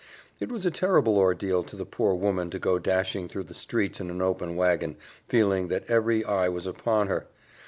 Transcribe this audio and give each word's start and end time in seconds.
It 0.39 0.51
was 0.51 0.65
a 0.65 0.71
terrible 0.71 1.19
ordeal 1.19 1.61
to 1.63 1.75
the 1.75 1.85
poor 1.85 2.15
woman 2.15 2.49
to 2.49 2.57
go 2.57 2.79
dashing 2.79 3.29
through 3.29 3.43
the 3.43 3.53
streets 3.53 3.99
in 3.99 4.09
an 4.09 4.19
open 4.19 4.55
wagon, 4.55 4.95
feeling 5.29 5.67
that 5.67 5.85
every 5.87 6.25
eye 6.25 6.49
was 6.49 6.65
upon 6.65 7.05
her. 7.05 7.27